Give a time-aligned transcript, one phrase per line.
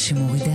[0.00, 0.52] שמורידה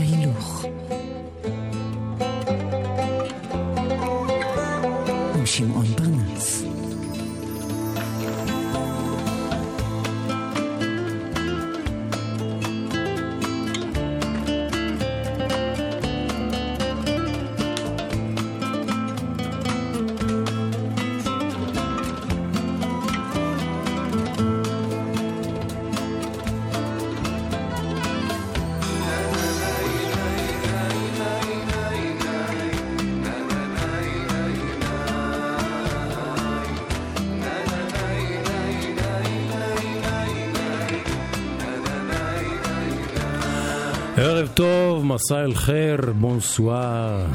[45.33, 47.27] אל חיר, בונסואר.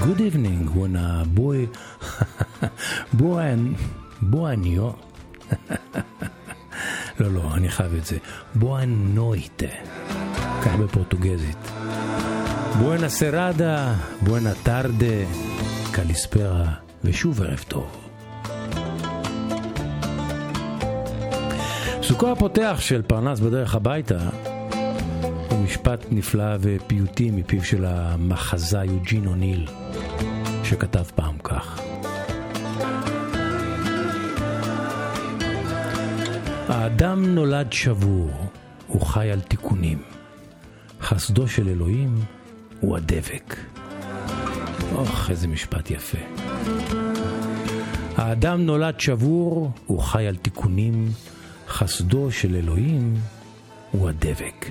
[0.00, 1.76] Good evening, buona boi...
[3.18, 3.72] בואן...
[4.20, 4.90] בואניו.
[7.20, 8.16] לא, לא, אני חייב את זה.
[8.54, 9.66] בואנויטה.
[10.62, 11.72] כך בפורטוגזית.
[12.78, 15.26] בואנה סרדה, בואנה טרדה,
[15.92, 16.72] קליספרה,
[17.04, 18.02] ושוב ערב טוב.
[22.02, 24.18] סוכו הפותח של פרנס בדרך הביתה
[25.64, 29.68] משפט נפלא ופיוטי מפיו של המחזאי יוג'ין אוניל,
[30.64, 31.80] שכתב פעם כך:
[36.68, 38.30] האדם נולד שבור,
[38.86, 40.02] הוא חי על תיקונים.
[41.00, 42.14] חסדו של אלוהים
[42.80, 43.56] הוא הדבק.
[44.92, 46.18] אוח, איזה משפט יפה.
[48.16, 51.08] האדם נולד שבור, הוא חי על תיקונים.
[51.68, 53.14] חסדו של אלוהים
[53.90, 54.66] הוא הדבק.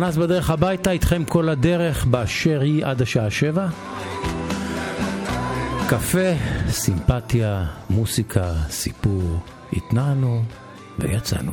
[0.00, 3.66] פרנס בדרך הביתה איתכם כל הדרך באשר היא עד השעה שבע.
[5.88, 6.28] קפה,
[6.68, 9.40] סימפתיה, מוסיקה, סיפור,
[9.72, 10.42] התנענו
[10.98, 11.52] ויצאנו.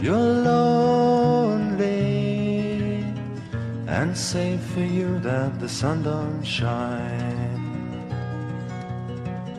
[0.00, 1.88] you're lonely
[3.86, 7.58] and say for you that the sun don't shine?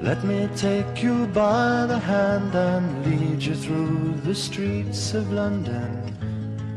[0.02, 6.16] Let me take you by the hand and lead you through the streets of London.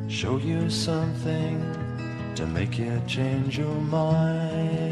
[0.08, 1.62] Show you something
[2.34, 4.91] to make you change your mind.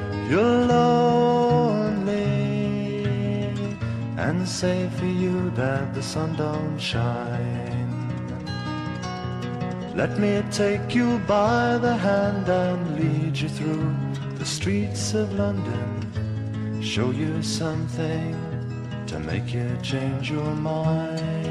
[0.31, 2.23] you're lonely
[4.15, 7.91] and say for you that the sun don't shine?
[9.93, 13.93] Let me take you by the hand and lead you through
[14.35, 16.81] the streets of London.
[16.81, 18.33] Show you something
[19.07, 21.50] to make you change your mind.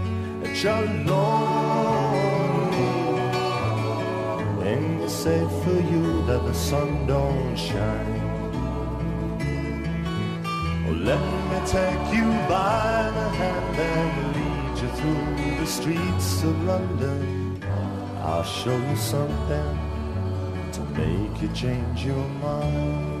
[1.07, 2.41] lonely
[4.59, 8.21] when you say for you that the sun don't shine?
[10.87, 15.25] Oh, let me take you by the hand and lead you through
[15.59, 17.63] the streets of London.
[18.21, 19.79] I'll show you something
[20.73, 23.20] to make you change your mind.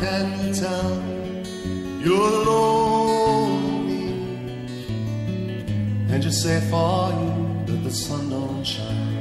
[0.00, 1.02] can you tell
[2.04, 4.08] you're lonely
[6.12, 9.16] and just say for you that the sun don't shine?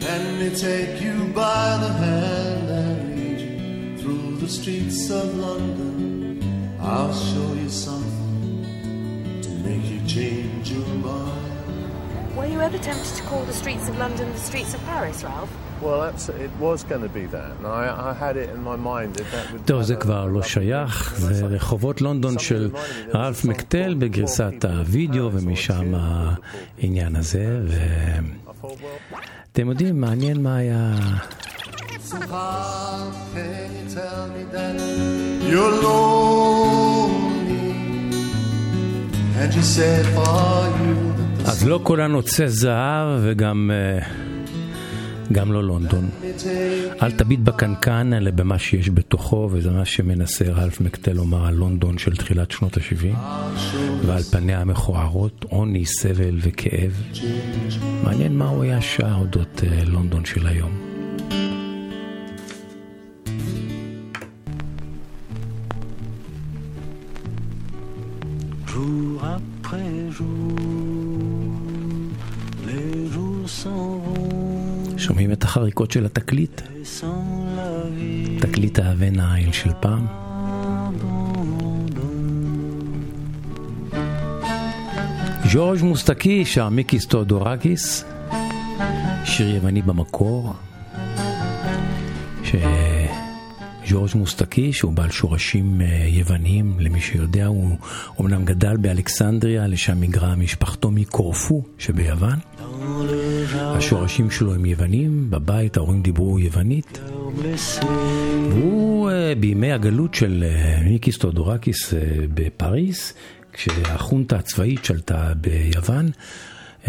[0.00, 6.76] Let me take you by the hand and lead you through the streets of London.
[6.80, 12.36] I'll show you something to make you change your mind.
[12.36, 15.50] Were you ever tempted to call the streets of London the streets of Paris, Ralph?
[15.84, 17.50] Well, that's, it was going to be that.
[17.58, 19.66] And I, I had it in my mind that that would...
[19.66, 22.70] טוב, זה כבר לא שייך, זה רחובות לונדון של
[23.14, 27.60] רלף מקטל בגרסת הווידאו, ומשם העניין הזה,
[29.52, 30.94] ואתם יודעים, מעניין מה היה...
[35.50, 36.14] You're lonely
[39.40, 39.62] and you
[40.14, 41.14] for you
[41.46, 44.23] אז לא כל הנוצה זהב וגם אה,
[45.32, 46.10] גם לא לונדון.
[47.02, 51.98] אל תביט בקנקן, אלא במה שיש בתוכו, וזה מה שמנסה רלף מקטל לומר על לונדון
[51.98, 53.16] של תחילת שנות ה-70,
[54.06, 57.02] ועל פניה המכוערות, עוני, סבל וכאב.
[58.04, 60.94] מעניין מה הוא היה שר אודות אה, לונדון של היום.
[68.74, 70.63] Jour après jour,
[75.14, 76.60] שומעים את החריקות של התקליט?
[78.40, 80.06] תקליט האבן העיל של פעם.
[85.52, 88.04] ז'ורג' מוסטקי שר מיקיס טאודורקיס,
[89.24, 90.52] שיר יווני במקור,
[92.44, 97.76] שז'ורג' מוסטקי, שהוא בעל שורשים אה, יווניים, למי שיודע, הוא
[98.18, 102.38] אומנם גדל באלכסנדריה, לשם היגרה משפחתו מקורפו שביוון.
[103.52, 107.00] השורשים שלו הם יוונים, בבית ההורים דיברו יוונית.
[108.50, 112.00] והוא אה, בימי הגלות של אה, מיקיס טאודורקיס אה,
[112.34, 113.14] בפריס,
[113.52, 116.10] כשהחונטה הצבאית שלטה ביוון,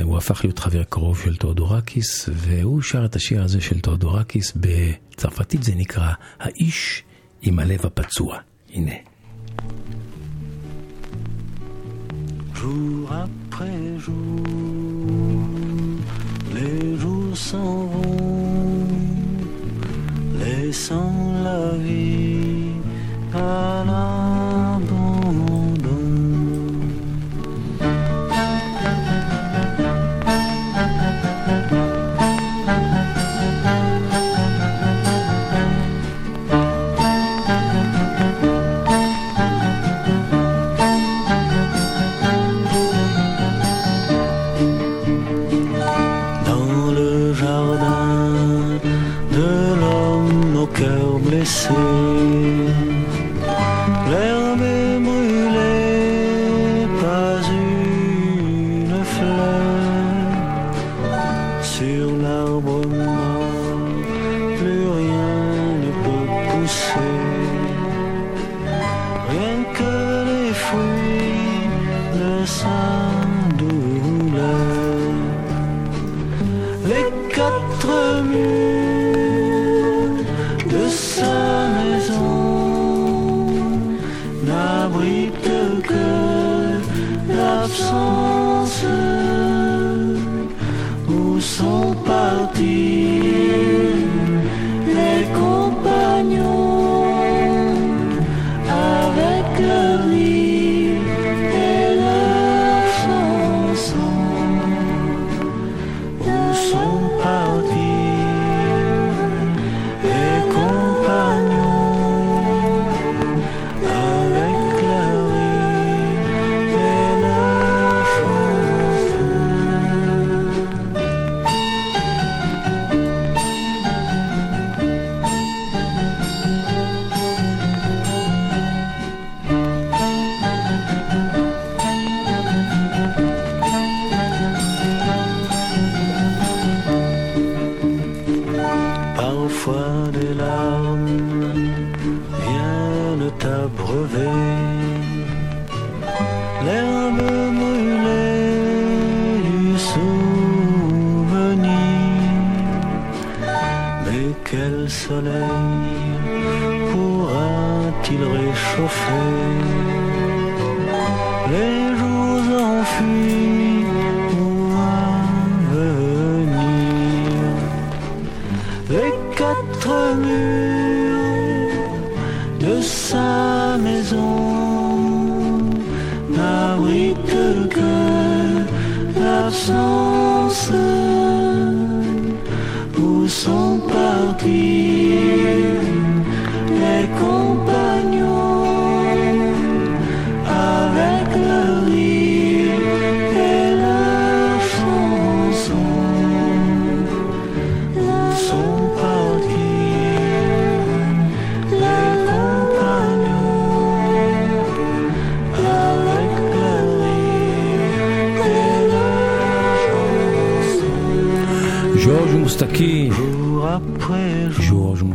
[0.04, 5.64] הוא הפך להיות חבר קרוב של טאודורקיס, והוא שר את השיר הזה של טאודורקיס, בצרפתית
[5.64, 7.04] זה נקרא האיש
[7.42, 8.38] עם הלב הפצוע.
[8.74, 8.96] הנה.
[12.66, 14.55] jour après jour,
[17.56, 18.88] s'en vont,
[20.40, 22.82] laissant la vie
[23.34, 24.25] à l'abandon.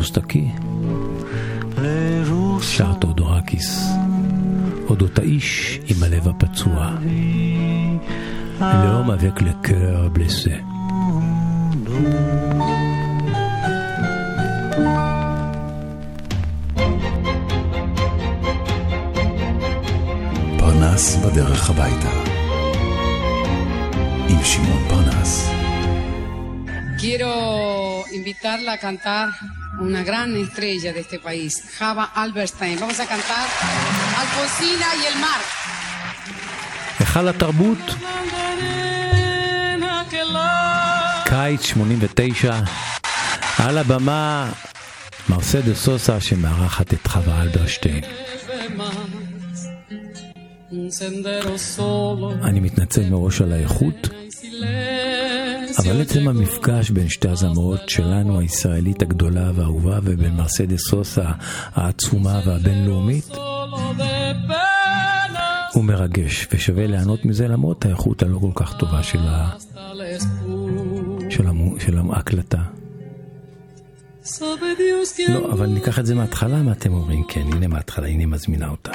[0.00, 0.48] מוסטקי,
[2.60, 3.88] שר תאודורקיס,
[4.88, 6.90] אודות האיש עם הלב הפצוע,
[8.60, 10.56] l'homme avec le cœur blessé.
[20.58, 22.10] פרנס בדרך הביתה.
[24.28, 25.50] עם שמעון פרנס.
[27.00, 27.34] Quiero
[28.16, 29.28] invitarla a cantar
[29.80, 32.78] una gran estrella de este país, Java Alberstein.
[32.78, 33.46] Vamos a cantar
[34.22, 35.40] Alfonsina y el mar.
[36.98, 37.78] היכל התרבות,
[41.24, 42.60] קיץ 89,
[43.58, 44.52] על הבמה
[45.28, 48.04] מרסדס סוסה שמארחת את חווה אלברשטיין.
[52.44, 54.19] אני מתנצל מראש על האיכות.
[55.80, 61.30] אבל עצם המפגש בין שתי הזמרות שלנו, הישראלית הגדולה והאהובה, ובין מרסדס סוסה
[61.74, 63.28] העצומה והבינלאומית,
[65.72, 69.50] הוא מרגש, ושווה ליהנות מזה למרות האיכות הלא כל כך טובה של, ה...
[71.30, 71.80] של, המו...
[71.80, 72.62] של ההקלטה.
[75.28, 77.24] לא, אבל ניקח את זה מההתחלה, מה אתם אומרים?
[77.28, 78.92] כן, הנה מההתחלה, הנה מזמינה אותה.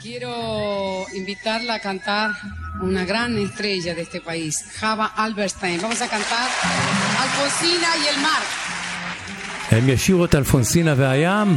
[0.00, 2.30] Quiero invitarla a cantar
[2.80, 5.80] una gran estrella de este país, Java Alberstein.
[5.80, 6.48] Vamos a cantar
[7.22, 8.42] Alfonsina y el mar.
[9.70, 11.56] הם ישירו את אלפונסינה והים,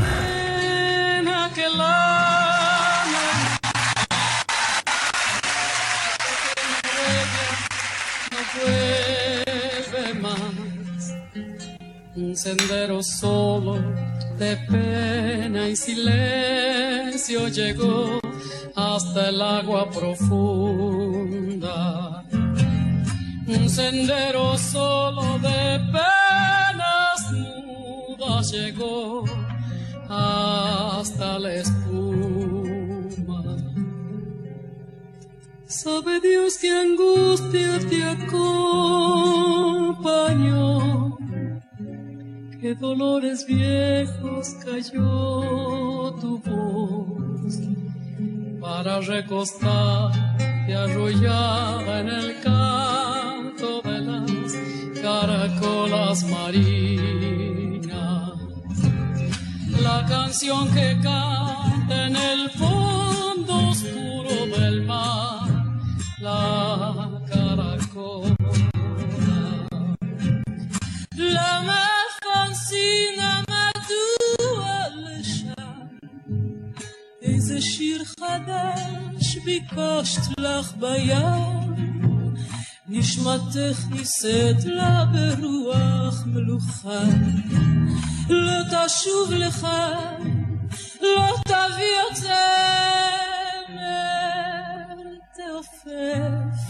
[8.32, 11.02] No vuelve más.
[12.16, 13.76] Un sendero solo
[14.40, 18.20] de pena y silencio llegó
[18.75, 21.41] hasta el agua profunda.
[23.47, 29.25] Un sendero solo de penas mudas llegó
[30.09, 32.61] hasta la espuma.
[35.67, 38.77] Sabe Dios que angustia te acompañó,
[42.61, 47.80] que dolores viejos cayó tu voz
[48.71, 54.53] para recostarte arrullada en el canto de las
[55.03, 56.71] caracolas marinas.
[59.83, 65.49] La canción que canta en el fondo oscuro del mar,
[66.21, 68.30] la caracola.
[77.61, 81.71] שיר חדש ביקשת לך בים?
[82.89, 87.03] נשמתך נישאת לה ברוח מלוכה.
[88.29, 89.67] לא תשוב לך,
[91.03, 92.71] לא תביא יותר
[95.37, 96.61] תעופף,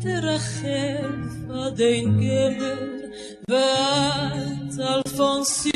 [0.00, 2.78] תרחף עד אין גמר,
[3.48, 5.71] ואת אלפונסינה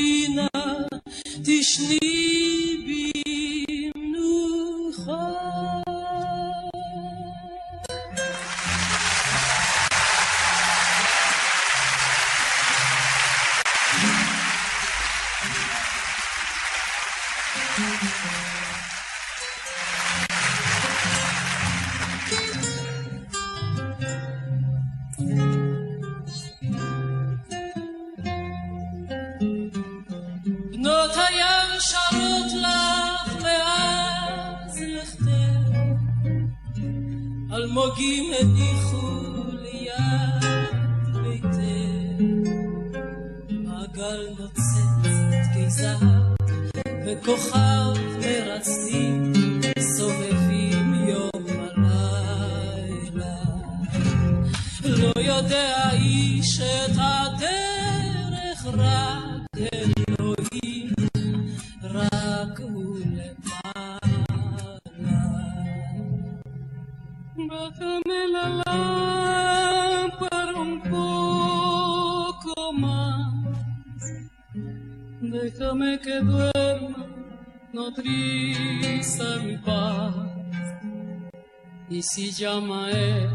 [82.07, 83.31] si llama él,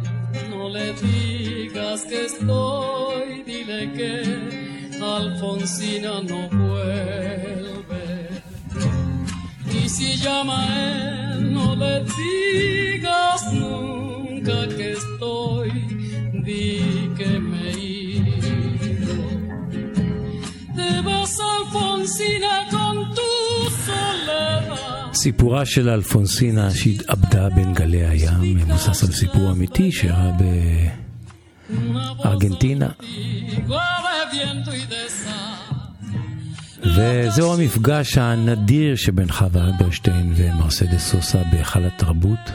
[0.50, 8.30] no le digas que estoy, dile que Alfonsina no vuelve.
[9.74, 15.72] Y si llama él, no le digas nunca que estoy,
[16.46, 19.16] di que me he ido.
[20.76, 22.61] Te vas, Alfonsina.
[25.22, 30.32] סיפורה של אלפונסינה שהתאבדה בין גלי הים מבוסס על סיפור אמיתי שאירע
[32.24, 32.90] בארגנטינה.
[36.96, 42.52] וזהו המפגש הנדיר שבין חווה אלברשטיין ומרסדס סוסה בהיכל התרבות,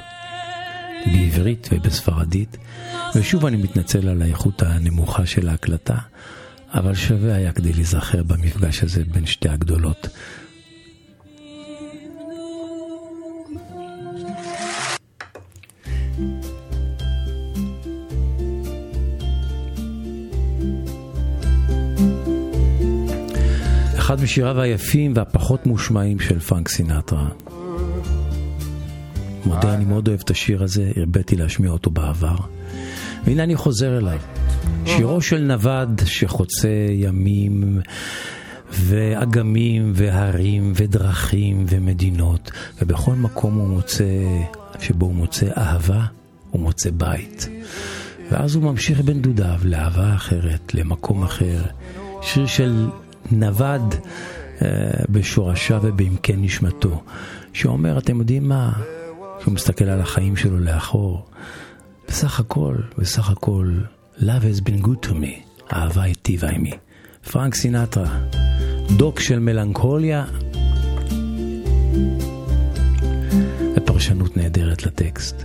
[1.06, 2.56] בעברית ובספרדית.
[3.14, 5.96] ושוב אני מתנצל על האיכות הנמוכה של ההקלטה,
[6.74, 10.08] אבל שווה היה כדי להיזכר במפגש הזה בין שתי הגדולות.
[24.06, 27.28] אחד משיריו היפים והפחות מושמעים של פרנק סינטרה.
[29.46, 32.36] מודה, אני מאוד אוהב את השיר הזה, הרביתי להשמיע אותו בעבר.
[33.24, 34.18] והנה אני חוזר אליו.
[34.84, 37.80] שירו של נווד שחוצה ימים
[38.70, 42.50] ואגמים והרים ודרכים ומדינות,
[42.82, 44.04] ובכל מקום הוא מוצא,
[44.80, 46.04] שבו הוא מוצא אהבה,
[46.50, 47.48] הוא מוצא בית.
[48.30, 51.62] ואז הוא ממשיך בין דודיו לאהבה אחרת, למקום אחר.
[52.22, 52.88] שיר של
[53.30, 53.94] נווד
[54.62, 54.68] אה,
[55.08, 57.02] בשורשיו ובעמקי נשמתו,
[57.52, 58.72] שאומר, אתם יודעים מה?
[59.40, 61.26] שהוא מסתכל על החיים שלו לאחור.
[62.08, 63.72] בסך הכל, בסך הכל,
[64.18, 66.72] love has been good to me, אהבה היטיבה עימי.
[67.32, 68.18] פרנק סינטרה,
[68.96, 70.24] דוק של מלנכוליה,
[73.76, 75.36] ופרשנות נהדרת לטקסט.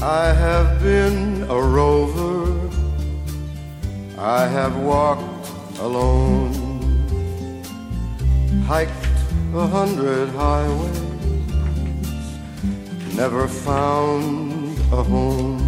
[0.00, 2.40] I have been a rover.
[4.16, 5.19] I have walked
[5.80, 6.52] alone,
[8.66, 9.06] hiked
[9.54, 11.00] a hundred highways,
[13.16, 15.58] never found a home.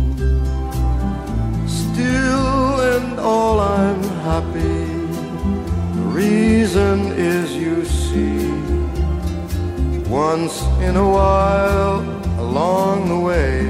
[1.67, 4.85] Still and all I'm happy.
[5.97, 8.51] The reason is you see,
[10.11, 12.01] once in a while
[12.39, 13.65] along the way,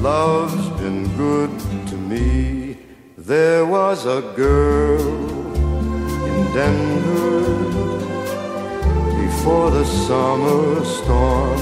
[0.00, 1.50] love's been good
[1.88, 2.76] to me.
[3.16, 5.23] There was a girl
[6.54, 7.40] Denver
[9.20, 11.58] before the summer storm.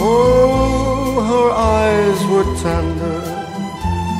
[0.00, 3.22] Oh, her eyes were tender,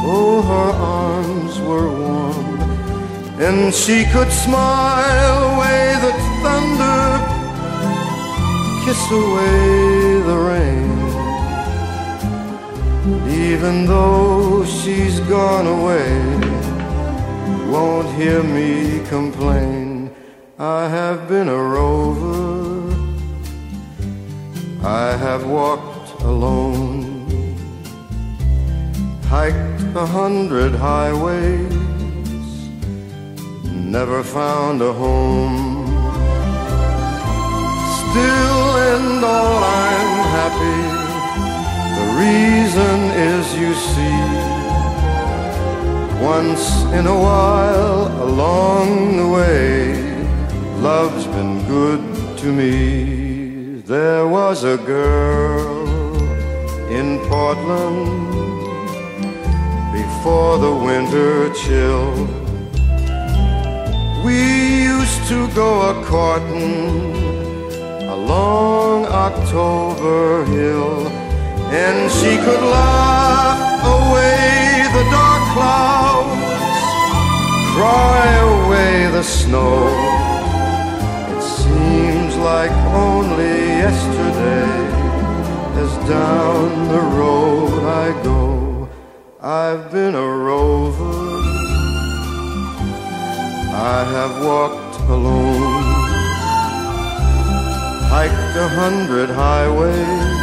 [0.07, 2.61] oh, her arms were warm,
[3.41, 6.13] and she could smile away the
[6.45, 7.03] thunder,
[8.85, 10.95] kiss away the rain.
[13.29, 16.54] Even though she's gone away,
[17.75, 20.15] won't hear me complain.
[20.59, 22.55] I have been a rover.
[25.03, 27.03] I have walked alone,
[29.35, 32.49] hiked a hundred highways,
[33.97, 35.59] never found a home.
[37.99, 39.57] Still and all
[39.89, 40.81] I'm happy.
[41.99, 42.97] The reason
[43.33, 44.54] is you see,
[46.25, 49.93] once in a while along the way,
[50.81, 52.01] love's been good
[52.39, 53.83] to me.
[53.83, 55.87] There was a girl
[56.99, 58.07] in Portland
[59.93, 62.13] before the winter chill.
[64.25, 64.41] We
[64.95, 67.13] used to go a courting
[68.17, 71.07] along October Hill,
[71.85, 74.65] and she could laugh away
[74.97, 76.04] the dark clouds,
[77.75, 79.89] cry away the snow
[81.35, 82.75] It seems like
[83.09, 84.71] only yesterday
[85.83, 87.73] as down the road
[88.05, 88.89] I go.
[89.41, 91.21] I've been a rover.
[93.97, 95.87] I have walked alone,
[98.15, 100.37] hiked a hundred highways,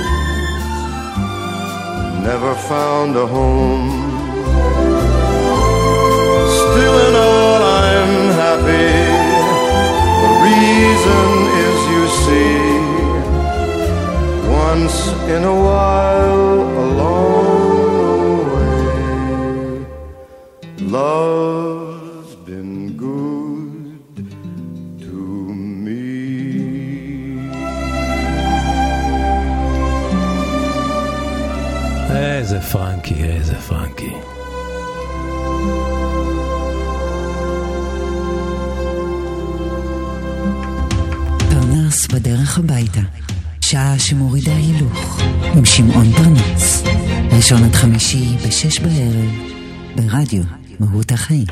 [2.29, 5.00] never found a home.
[6.71, 8.91] Still in all I'm happy.
[10.23, 11.27] The reason
[11.67, 12.59] is you see,
[14.49, 14.97] once
[15.35, 17.45] in a while along
[18.29, 18.79] the way,
[20.95, 21.70] love's
[42.51, 42.99] בדרך הביתה.
[43.61, 45.21] שעה שמורידה הילוך.
[45.55, 46.83] עם שמעון פרנס.
[47.31, 49.29] ראשון עד חמישי בשש בערב.
[49.95, 50.43] ברדיו
[50.79, 51.47] מהות החיים.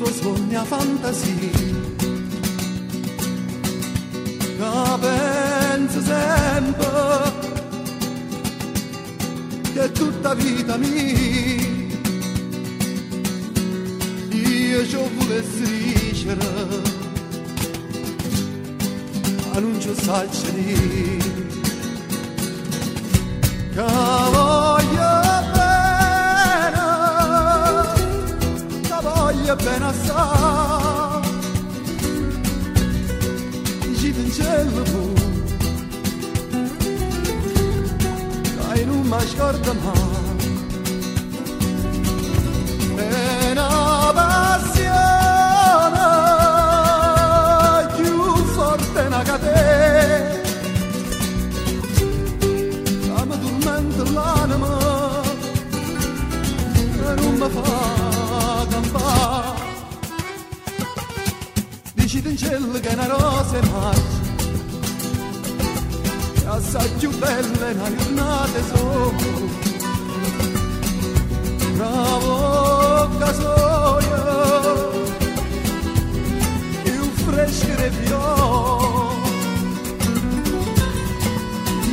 [0.00, 1.50] L'hai perduto sogni a fantasia.
[4.38, 7.32] Che penso sempre
[9.72, 10.88] Che tutta vita mia
[14.30, 16.46] Io ci volessi dicere
[19.52, 19.94] Ma non ci
[20.52, 21.28] dire
[23.72, 24.79] che
[29.50, 31.20] appena sa
[33.98, 35.02] gira in cielo bu.
[38.56, 40.10] Dai non mi scorda mai
[62.42, 64.00] È una rosa e marcia,
[66.42, 69.48] è assai più bella è una giornata solo.
[71.74, 74.90] Bravo casoio,
[76.82, 79.18] più fresca e fiore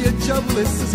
[0.03, 0.86] e già volesse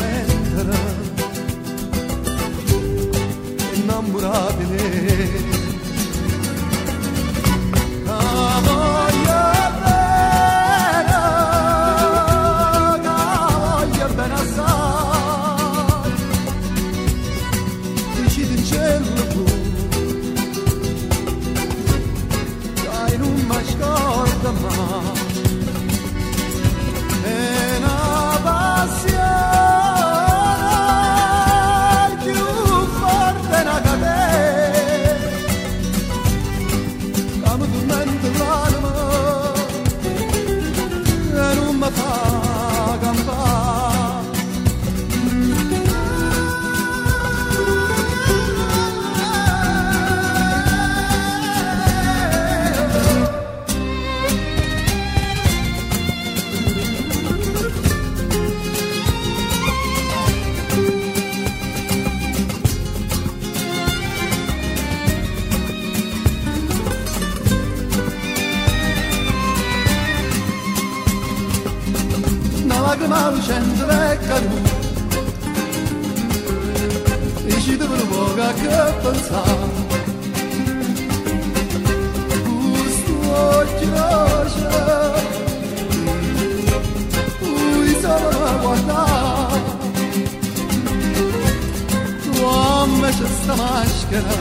[93.33, 94.39] stava maschera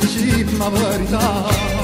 [0.00, 1.74] ci si ma verità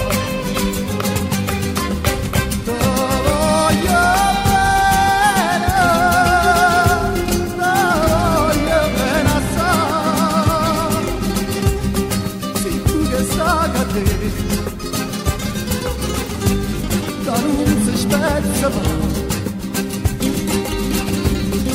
[17.24, 19.12] Darum sich bett gewann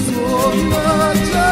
[0.05, 1.46] So much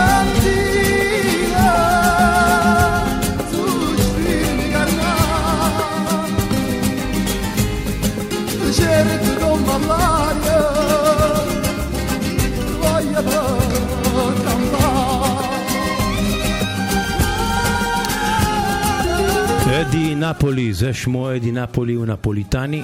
[20.16, 22.82] נפולי, זה שמו אדי נפולי, הוא נפוליטני.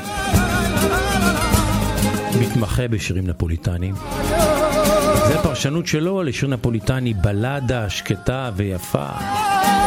[2.41, 3.95] מתמחה בשירים נפוליטניים.
[5.27, 9.07] זה פרשנות שלו לשיר נפוליטני, בלדה שקטה ויפה,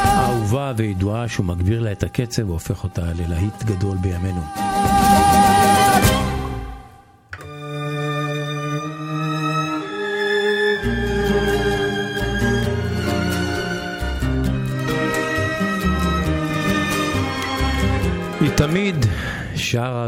[0.06, 4.42] אהובה וידועה, שהוא מגביר לה את הקצב והופך אותה ללהיט גדול בימינו.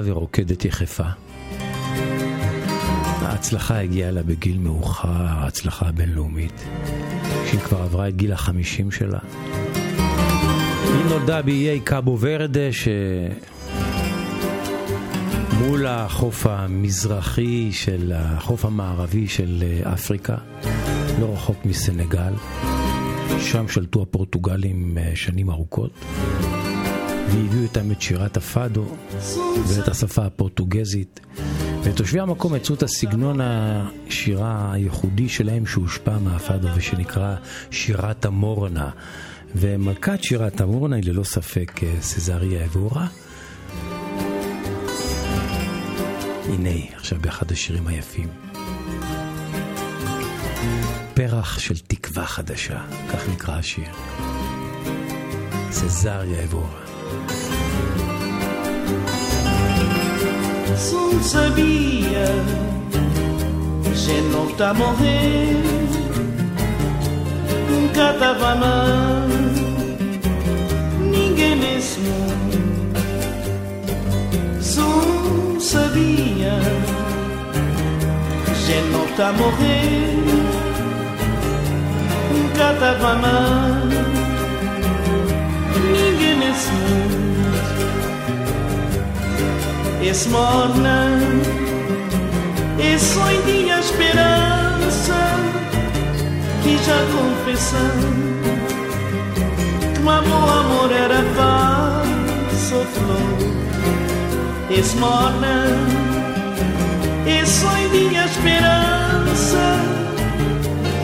[0.05, 1.05] ורוקדת יחפה.
[3.23, 6.65] ההצלחה הגיעה לה בגיל מאוחר, ההצלחה הבינלאומית,
[7.45, 9.19] כשהיא כבר עברה את גיל החמישים שלה.
[10.83, 12.89] היא נולדה באיי קאבו ורדה, ש...
[15.59, 20.37] מול החוף המזרחי של החוף המערבי של אפריקה,
[21.21, 22.33] לא רחוק מסנגל.
[23.41, 25.91] שם שלטו הפורטוגלים אה, שנים ארוכות.
[27.31, 28.85] והביאו איתם את שירת הפאדו
[29.67, 31.21] ואת השפה הפורטוגזית.
[31.83, 37.37] ותושבי המקום מצאו את הסגנון השירה הייחודי שלהם שהושפע מהפאדו ושנקרא
[37.71, 38.91] שירת המורנה.
[39.55, 43.07] ומלכת שירת המורנה היא ללא ספק אה, סזריה אבורה.
[46.49, 48.29] הנה, עכשיו באחד השירים היפים.
[51.15, 52.81] פרח של תקווה חדשה,
[53.13, 53.89] כך נקרא השיר.
[55.71, 56.96] סזריה אבורה.
[60.77, 62.27] Não sabia,
[64.31, 65.57] não está a morrer.
[67.71, 69.27] Nunca estava mal,
[71.01, 72.95] ninguém nesse mundo.
[74.61, 75.01] Só
[75.59, 76.61] sabia,
[78.93, 80.15] não está a morrer.
[82.33, 83.87] Nunca estava mal,
[85.91, 87.17] ninguém nesse mundo
[90.03, 91.19] esse morna
[92.79, 95.15] e só em minha esperança
[96.63, 97.77] que já confessa
[99.95, 103.37] que o boa amor era falso flor.
[104.71, 105.65] Esse morna
[107.27, 109.81] e só em minha esperança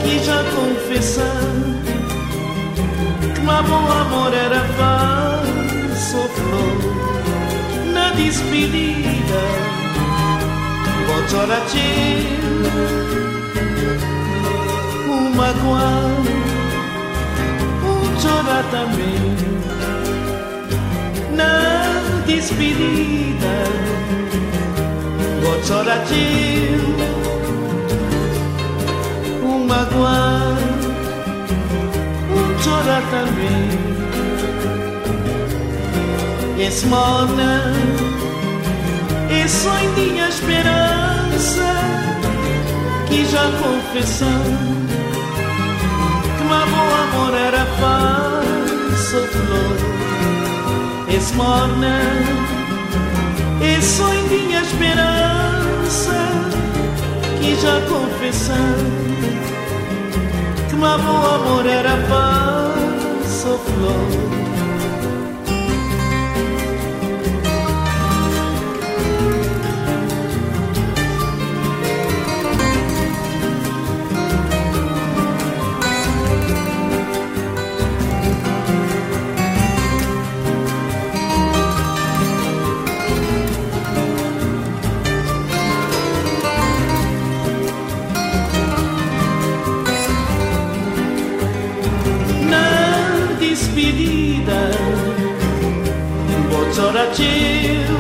[0.03, 1.27] que já confessa
[3.35, 7.12] que o boa amor era falso flor
[8.17, 9.43] despedida.
[11.07, 12.29] Bocoraci,
[15.09, 16.15] uma guan,
[17.85, 19.37] um chora também.
[21.37, 21.55] Na
[22.27, 23.55] despedida,
[25.43, 26.27] bocoraci,
[29.43, 30.57] uma guan,
[32.31, 34.12] um chora também
[36.63, 37.73] chorar também esse morna,
[39.31, 41.75] esse sonho tinha esperança
[43.09, 44.29] que já confessou
[46.39, 49.77] que meu amor era falso flor.
[51.15, 52.01] Esse morna,
[53.61, 56.15] esse sonho tinha esperança
[57.41, 58.57] que já confessou
[60.69, 64.42] que meu amor era falso flor.
[97.13, 97.93] partiu.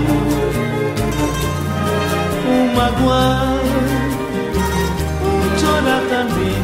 [2.49, 3.61] Um Maguan,
[5.23, 6.63] um Jonathan meu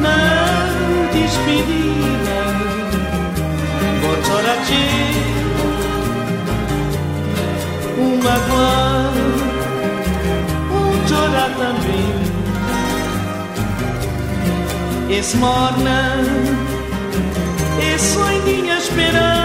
[0.00, 0.66] Não
[1.12, 2.40] despedia
[4.00, 5.50] Botoratil
[7.98, 9.12] Um Maguan,
[10.72, 12.20] um Jonathan meu
[15.18, 16.00] Esmorna,
[17.94, 19.39] esse sonho minha esperança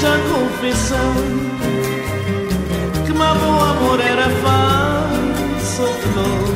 [0.00, 1.14] já confessou
[3.04, 6.54] que meu amor era falso flor.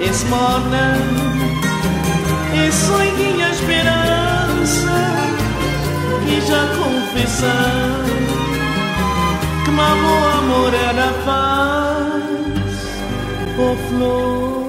[0.00, 0.96] Esse morna,
[2.66, 4.92] esse sonho tinha esperança
[6.24, 7.50] que já confessou
[9.64, 9.84] que meu
[10.38, 11.80] amor era falso
[13.88, 14.59] flor.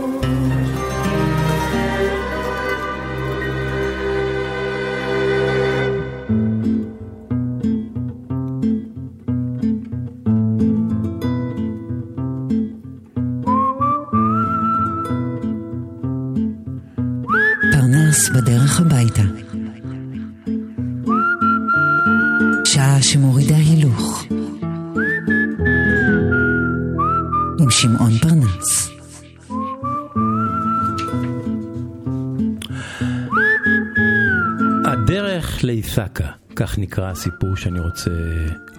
[36.20, 38.12] לאית'קה, כך נקרא הסיפור שאני רוצה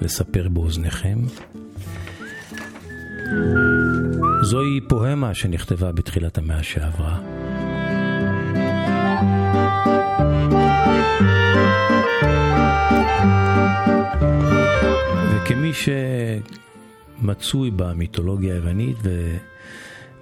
[0.00, 1.18] לספר באוזניכם.
[4.42, 7.20] זוהי פוהמה שנכתבה בתחילת המאה שעברה.
[15.30, 15.72] וכמי
[17.22, 18.96] שמצוי במיתולוגיה היוונית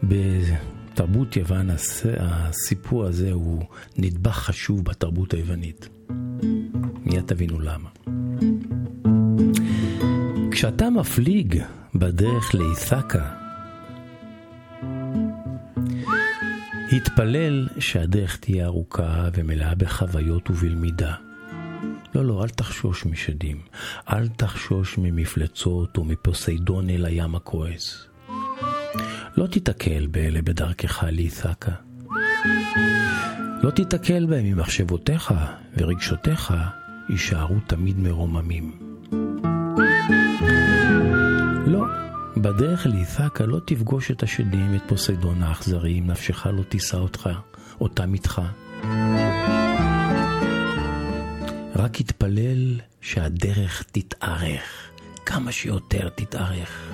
[0.03, 1.71] ובתרבות יוון,
[2.19, 3.65] הסיפור הזה הוא
[3.99, 6.00] נדבך חשוב בתרבות היוונית.
[7.21, 7.89] מיד תבינו למה.
[10.51, 11.63] כשאתה מפליג
[11.95, 13.35] בדרך לאית'קה,
[16.93, 21.15] התפלל שהדרך תהיה ארוכה ומלאה בחוויות ובלמידה.
[22.15, 23.61] לא, לא, אל תחשוש משדים.
[24.13, 28.07] אל תחשוש ממפלצות ומפוסיידון אל הים הכועס.
[29.37, 31.73] לא תיתקל באלה בדרכך לאית'קה.
[33.63, 35.35] לא תיתקל בהם אם מחשבותיך
[35.77, 36.55] ורגשותיך
[37.11, 38.73] יישארו תמיד מרוממים.
[41.67, 41.85] לא,
[42.37, 47.29] בדרך לאית'קה לא תפגוש את השדים ואת פוסיידון האכזרי אם נפשך לא תישא אותך,
[47.81, 48.43] אותם איתך.
[51.77, 54.91] רק התפלל שהדרך תתארך,
[55.27, 56.93] כמה שיותר תתארך.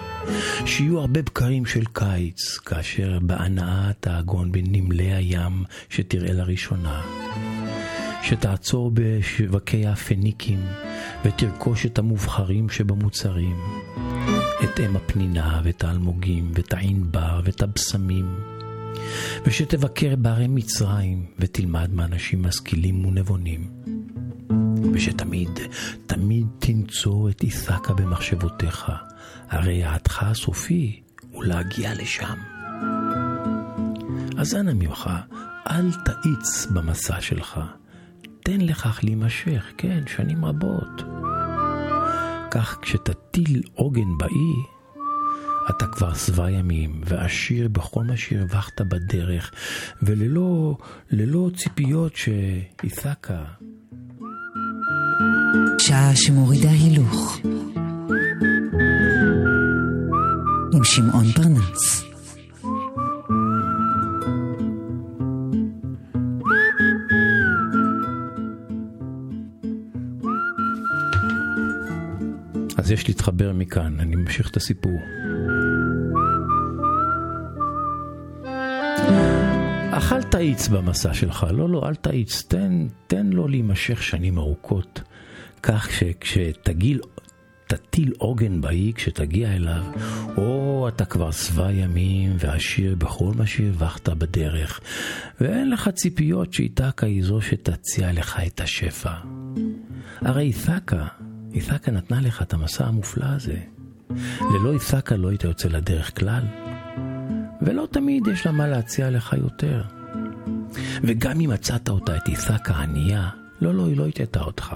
[0.66, 7.02] שיהיו הרבה בקרים של קיץ, כאשר בהנאה תעגון בנמלי הים שתראה לראשונה.
[8.26, 10.66] שתעצור בשווקי הפניקים
[11.24, 13.56] ותרכוש את המובחרים שבמוצרים.
[14.64, 18.40] את אם הפנינה ואת האלמוגים ואת הענבר ואת הבשמים.
[19.46, 23.70] ושתבקר בערי מצרים ותלמד מאנשים משכילים ונבונים.
[24.92, 25.60] ושתמיד,
[26.06, 28.92] תמיד תנצור את אית'קה במחשבותיך,
[29.48, 32.38] הרי יעדך הסופי הוא להגיע לשם.
[34.38, 35.10] אז אנא ממך,
[35.70, 37.60] אל תאיץ במסע שלך.
[38.46, 41.02] תן לכך להימשך, כן, שנים רבות.
[42.50, 44.54] כך כשתטיל עוגן באי,
[45.70, 49.50] אתה כבר שבע ימים ועשיר בכל מה שהרווחת בדרך,
[50.02, 50.76] וללא
[51.10, 53.44] ללא ציפיות שאית'קה
[55.78, 57.38] שעה שמורידה הילוך.
[60.72, 62.05] עם שמעון פרנס.
[72.96, 75.00] יש להתחבר מכאן, אני ממשיך את הסיפור.
[79.90, 85.02] אך אל תאיץ במסע שלך, לא, לא, אל תאיץ, תן, תן לו להימשך שנים ארוכות.
[85.62, 87.00] כך שכשתגיל,
[87.66, 89.84] תטיל עוגן באי כשתגיע אליו,
[90.36, 94.80] או אתה כבר שבע ימים ועשיר בכל מה שהרווחת בדרך,
[95.40, 99.12] ואין לך ציפיות שאיתקה היא זו שתציע לך את השפע.
[100.20, 101.06] הרי איתקה,
[101.56, 103.56] איתקה נתנה לך את המסע המופלא הזה.
[104.40, 106.42] ללא איתקה לא היית יוצא לדרך כלל,
[107.62, 109.82] ולא תמיד יש לה מה להציע לך יותר.
[111.02, 113.28] וגם אם מצאת אותה, את איתקה ענייה,
[113.60, 114.74] לא, לא, היא לא הטעתה אותך.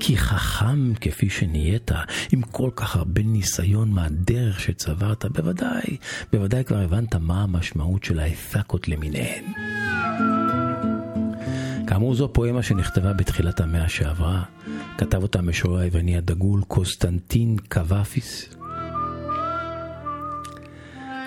[0.00, 1.90] כי חכם כפי שנהיית,
[2.32, 5.96] עם כל כך הרבה ניסיון מהדרך שצברת, בוודאי,
[6.32, 9.44] בוודאי כבר הבנת מה המשמעות של האתקות למיניהן.
[11.86, 14.42] כאמור זו פואמה שנכתבה בתחילת המאה שעברה,
[14.98, 18.48] כתב אותה המשורר היווני הדגול קוסטנטין קוואפיס,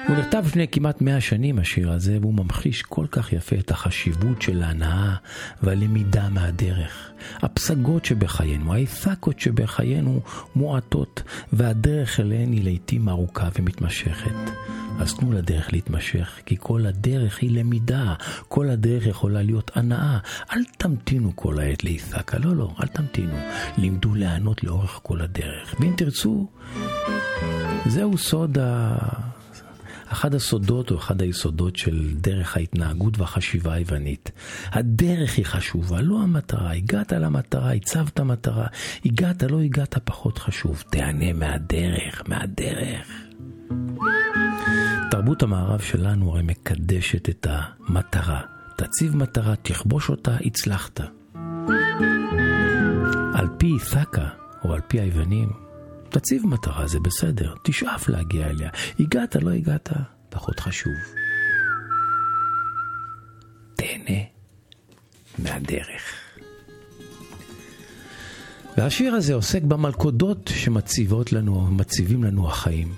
[0.08, 4.42] הוא נכתב לפני כמעט מאה שנים השיר הזה, והוא ממחיש כל כך יפה את החשיבות
[4.42, 5.16] של ההנאה
[5.64, 7.12] והלמידה מהדרך.
[7.42, 10.22] הפסגות שבחיינו, האיתקות שבחיינו
[10.56, 14.52] מועטות, והדרך אליהן היא לעיתים ארוכה ומתמשכת.
[15.00, 18.14] אז תנו לדרך להתמשך, כי כל הדרך היא למידה,
[18.48, 20.18] כל הדרך יכולה להיות הנאה.
[20.54, 23.38] אל תמתינו כל העת לאיתקה, לא, לא, אל תמתינו.
[23.78, 25.76] לימדו להיענות לאורך כל הדרך.
[25.80, 26.48] ואם תרצו,
[27.86, 29.35] זהו סוד ה...
[30.08, 34.32] אחד הסודות או אחד היסודות של דרך ההתנהגות והחשיבה היוונית.
[34.72, 36.72] הדרך היא חשובה, לא המטרה.
[36.72, 38.68] הגעת למטרה, הצבת מטרה,
[39.06, 40.84] הגעת, לא הגעת, פחות חשוב.
[40.90, 43.08] תהנה מהדרך, מהדרך.
[45.12, 48.42] תרבות המערב שלנו הרי מקדשת את המטרה.
[48.78, 51.02] תציב מטרה, תכבוש אותה, הצלחת.
[53.34, 54.28] על פי תקה,
[54.64, 55.65] או על פי היוונים,
[56.20, 58.70] תציב מטרה, זה בסדר, תשאף להגיע אליה.
[59.00, 59.90] הגעת, לא הגעת,
[60.30, 60.94] פחות חשוב.
[63.76, 64.22] תהנה.
[65.40, 66.14] מהדרך.
[68.78, 72.94] והשיר הזה עוסק במלכודות שמציבות לנו, מציבים לנו החיים.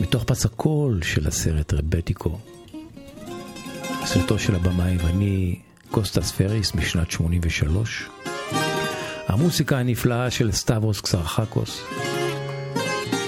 [0.00, 2.38] מתוך פס הקול של הסרט רבטיקו,
[4.04, 8.08] סרטו של הבמאי היווני קוסטס פריס משנת 83,
[9.29, 11.81] המוסיקה הנפלאה של סטברוס קסרחקוס,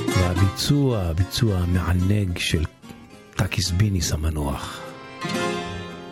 [0.08, 2.64] והביצוע, הביצוע המענג של
[3.36, 4.82] טאקיס ביניס המנוח.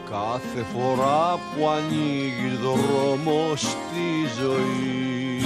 [0.09, 5.45] Κάθε φορά που ανοίγει δρόμο στη ζωή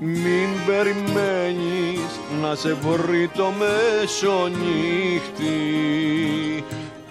[0.00, 4.24] Μην περιμένεις να σε βρει το μεσονύχτη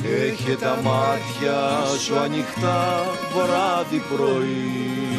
[0.04, 3.04] Έχει τα μάτια σου ανοιχτά
[3.34, 5.19] βράδυ πρωί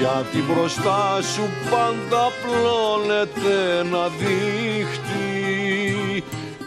[0.00, 5.34] γιατί μπροστά σου πάντα πλώνεται ένα δίχτυ.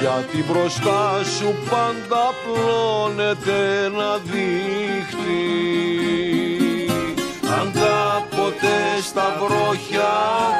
[0.00, 5.44] Γιατί μπροστά σου πάντα πλώνεται ένα δίχτυ.
[7.60, 10.14] Αν κάποτε στα βρόχια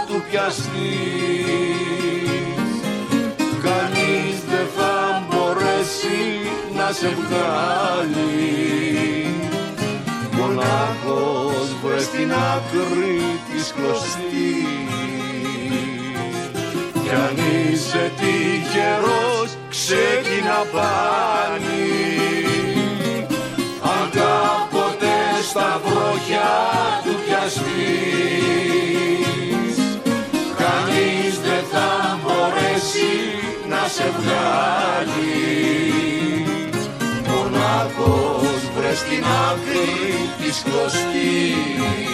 [0.07, 1.47] του πιαστείς
[3.67, 5.06] κανείς δεν θα
[5.97, 8.25] μπορέσει να σε βγάλει.
[10.31, 13.21] Μονάχος βρες στην άκρη
[13.53, 14.65] της κλωστής.
[17.03, 21.87] Κι αν είσαι τυχερός ξεκινά πάλι.
[23.83, 25.15] Αν κάποτε
[25.49, 26.51] στα βρόχια
[27.05, 28.57] του πιαστείς
[30.57, 33.56] κανείς δεν θα μπορέσει να
[33.89, 35.27] σε βγάλει.
[37.29, 39.91] Μονάχος βρες στην άκρη
[40.39, 42.07] της κλωστής.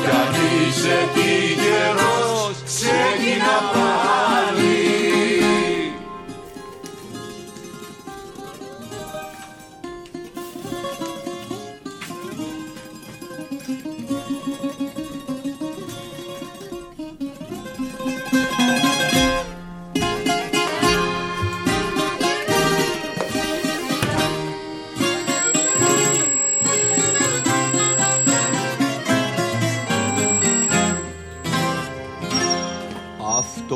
[0.00, 0.34] Κι αν
[0.68, 4.75] είσαι τυχερός ξεκινά πάλι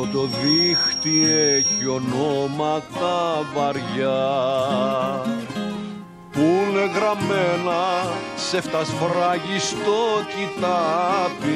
[0.03, 4.21] Αυτό το δίχτυ έχει ονόματα βαριά.
[6.33, 7.83] Που είναι γραμμένα
[8.37, 10.01] σε φτασφράγιστο
[10.33, 11.53] κοιτάπι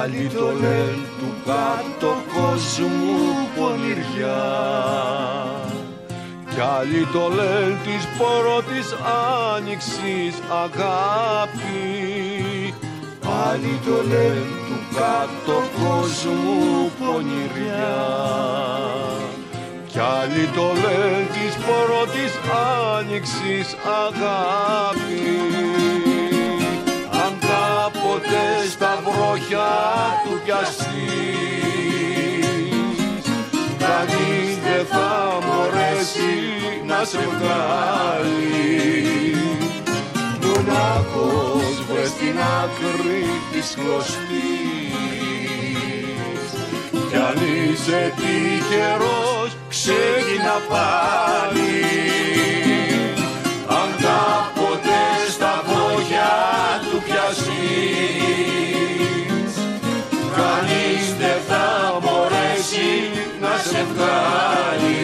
[0.00, 4.44] άλλοι το λένε του κάτω κόσμου πονηριά
[6.50, 8.94] κι άλλοι το λένε της πρώτης
[9.54, 11.66] άνοιξης αγάπη
[13.50, 17.98] άλλοι το λένε του κάτω κόσμου πονηριά.
[19.86, 22.32] Κι άλλοι το λένε της πρώτης
[22.96, 25.24] άνοιξης αγάπη.
[27.24, 29.72] Αν κάποτε στα βρόχια
[30.24, 31.56] του πιαστείς
[33.78, 36.34] κανείς δεν θα μπορέσει
[36.86, 38.76] να σε βγάλει.
[40.40, 44.75] Μονάχος βρες στην άκρη της κλωστής κι
[47.28, 51.84] αν είσαι τυχερός ξεκινά πάλι.
[53.78, 55.00] Αν κάποτε
[55.30, 56.32] στα πόδια
[56.90, 57.46] του πιαστείς
[60.36, 61.66] κανείς δεν θα
[62.00, 62.90] μπορέσει
[63.40, 65.00] να σε βγάλει.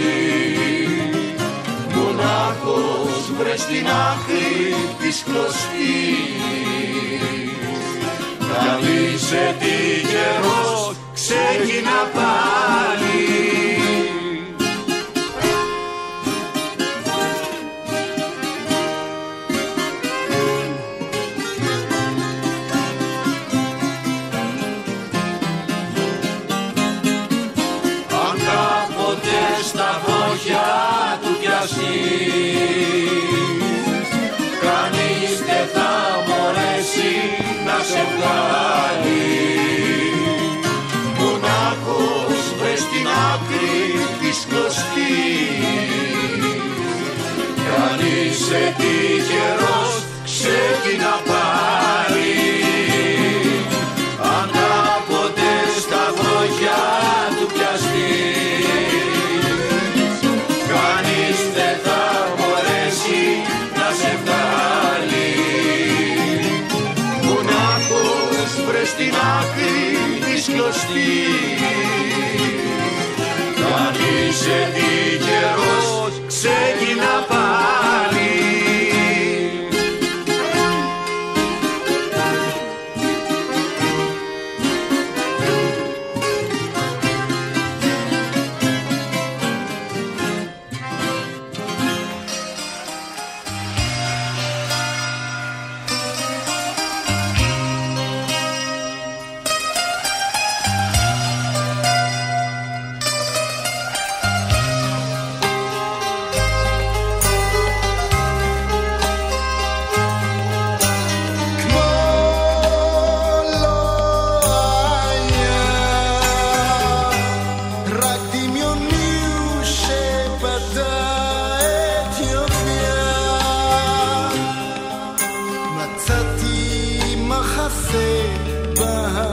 [1.94, 6.42] Μονάχος βρες στην άκρη της κλωστής.
[8.38, 11.01] Κι αν είσαι τυχερός
[11.32, 13.20] ξεκινά πάλι.
[28.24, 30.68] Αν κάποτε στα βόχια
[31.22, 32.42] του πιαστείς
[34.60, 35.90] κανείς δεν θα
[36.26, 37.12] μπορέσει
[37.66, 39.41] να σε βγάλει
[48.52, 49.92] Σε καιρός,
[50.24, 52.40] ξέρει να πάρει.
[54.36, 55.50] Αν κάποτε
[55.80, 56.84] στα βροχιά
[57.38, 58.20] του πιαστεί,
[60.72, 62.02] κανείς δεν θα
[62.36, 63.24] μπορέσει
[63.78, 65.32] να σε βγάλει.
[67.22, 69.80] Μονάχος βρες στην άκρη
[70.24, 71.62] της κλωστής
[73.60, 77.81] κανείς σε τι καιρός, ξέρει να πάρει.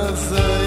[0.09, 0.58] of the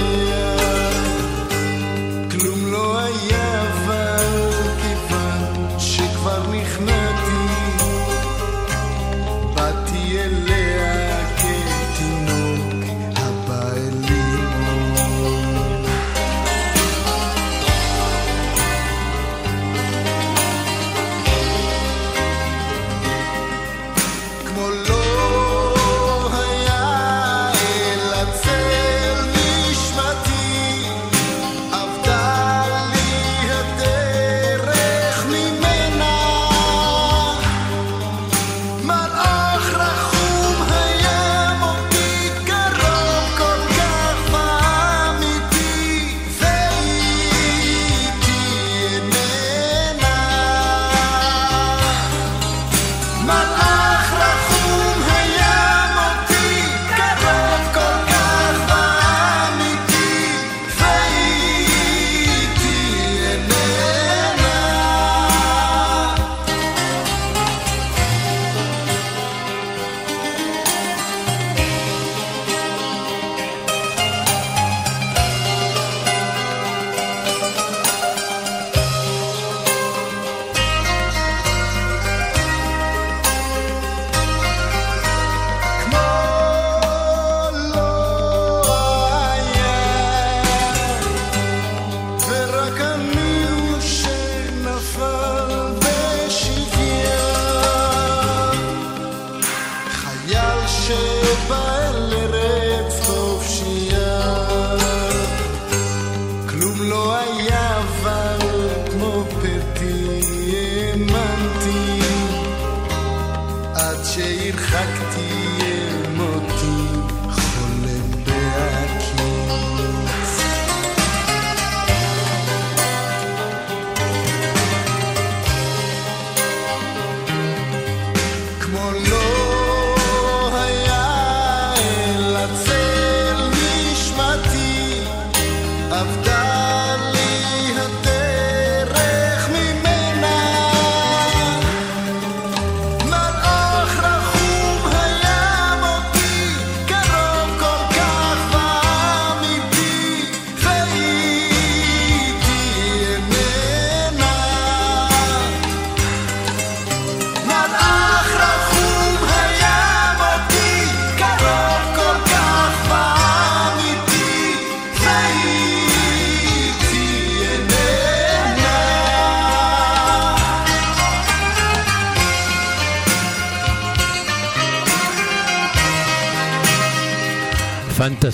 [101.53, 101.82] never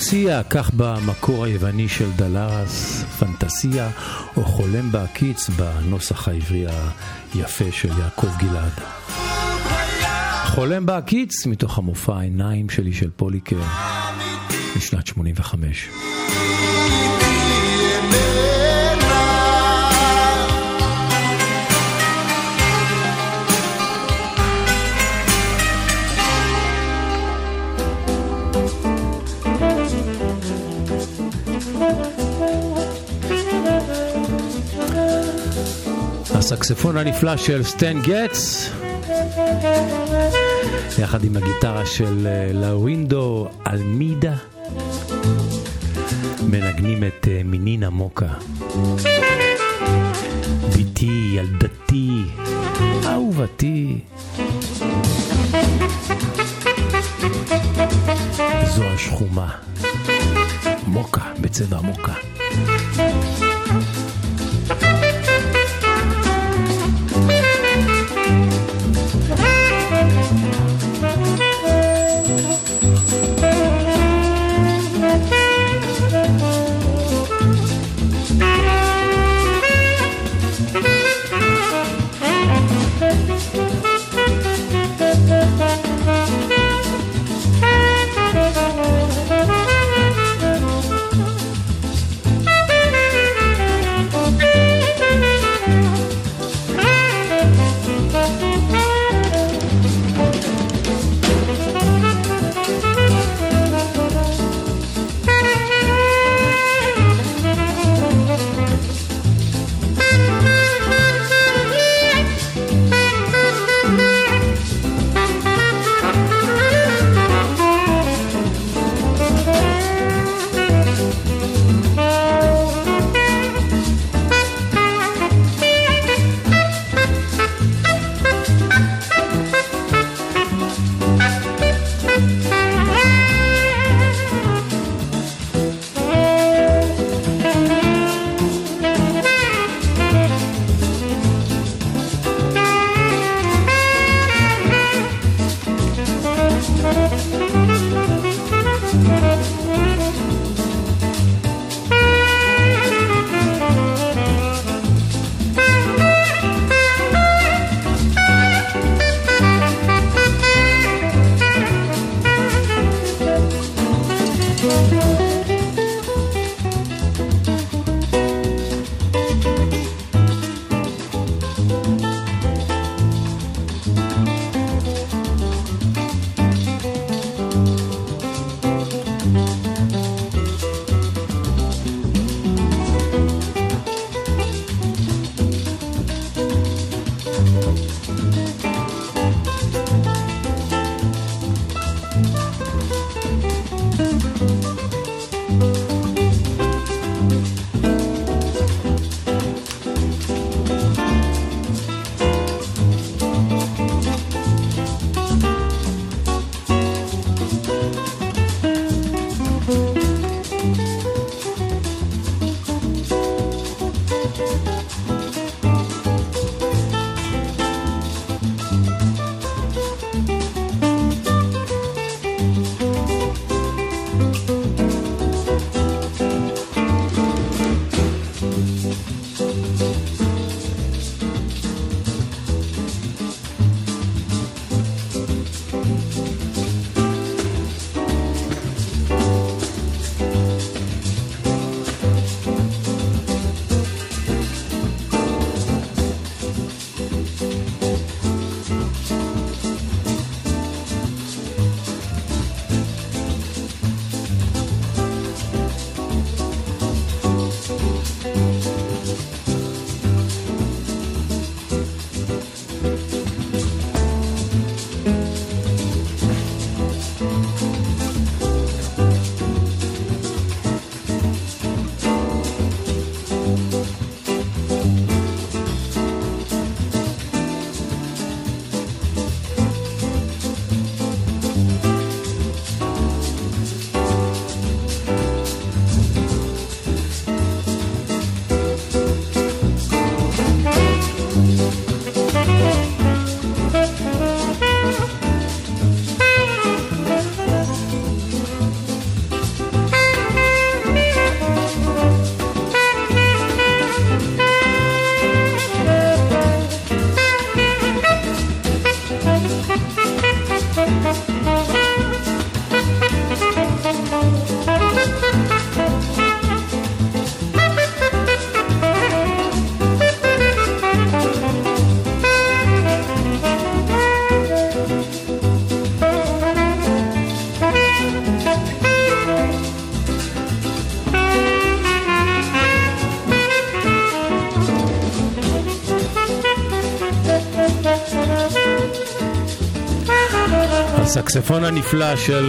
[0.08, 3.90] פנטסיה, כך במקור היווני של דלרס, פנטסיה,
[4.36, 6.66] או חולם בעקיץ בנוסח העברי
[7.34, 8.72] היפה של יעקב גלעד.
[10.46, 13.60] חולם בעקיץ, מתוך המופע העיניים שלי של פוליקר
[14.76, 16.07] משנת 85.
[36.60, 38.70] הסקספון הנפלא של סטן גטס
[40.98, 44.34] יחד עם הגיטרה של אה, לאווינדו אלמידה,
[46.42, 48.28] מנגנים את אה, מינינה מוקה.
[50.76, 52.22] ביתי, ילדתי,
[53.06, 54.00] אהובתי.
[58.66, 59.50] זו השחומה,
[60.86, 62.14] מוקה, בצבע מוקה.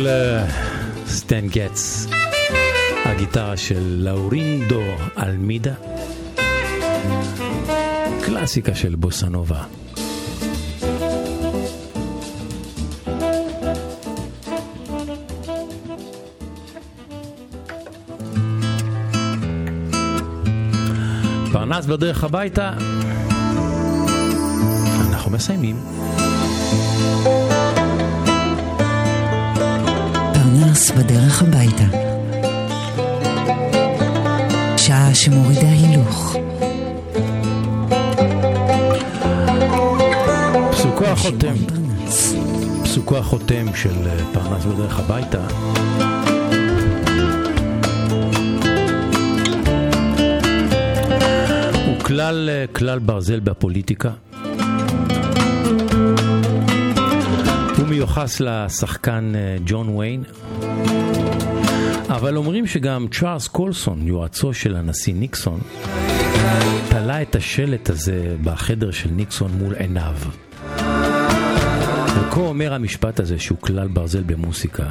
[0.08, 0.52] Uh,
[1.08, 2.08] סטן גטס,
[3.06, 4.82] הגיטרה של לאורינדו
[5.18, 5.74] אלמידה,
[8.26, 9.64] קלאסיקה של בוסנובה.
[21.52, 22.74] פרנס בדרך הביתה.
[25.10, 25.76] אנחנו מסיימים.
[30.60, 31.84] פרנס בדרך הביתה.
[34.78, 36.36] שעה שמורידה הילוך.
[40.72, 41.56] פסוקו החותם,
[42.84, 45.48] פסוקו החותם של אה, פרנס בדרך הביתה.
[51.86, 54.12] הוא כלל, אה, כלל ברזל בפוליטיקה.
[57.78, 60.24] הוא מיוחס לשחקן אה, ג'ון ויין.
[62.20, 65.60] אבל אומרים שגם צ'ארלס קולסון, יועצו של הנשיא ניקסון,
[66.90, 70.16] תלה את השלט הזה בחדר של ניקסון מול עיניו.
[72.16, 74.90] וכה אומר המשפט הזה שהוא כלל ברזל במוסיקה,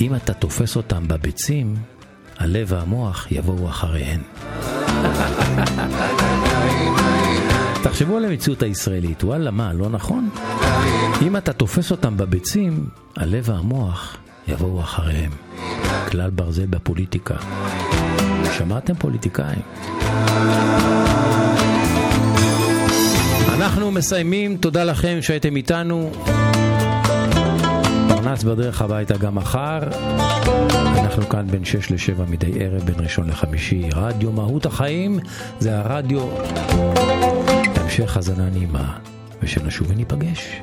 [0.00, 1.76] אם אתה תופס אותם בביצים,
[2.38, 4.20] הלב והמוח יבואו אחריהן.
[7.84, 10.30] תחשבו על המציאות הישראלית, וואלה מה, לא נכון?
[11.22, 12.86] אם אתה תופס אותם בביצים,
[13.16, 14.16] הלב והמוח
[14.48, 15.30] יבואו אחריהם.
[16.14, 17.34] כלל ברזל בפוליטיקה.
[18.58, 19.62] שמעתם פוליטיקאים?
[23.54, 26.10] אנחנו מסיימים, תודה לכם שהייתם איתנו.
[28.08, 29.78] פרנס בדרך הביתה גם מחר.
[30.98, 33.88] אנחנו כאן בין 6 ל-7 מדי ערב, בין ראשון לחמישי.
[33.94, 35.18] רדיו מהות החיים
[35.58, 36.28] זה הרדיו.
[37.76, 38.98] המשך האזנה נעימה,
[39.42, 40.60] ושנשוב וניפגש.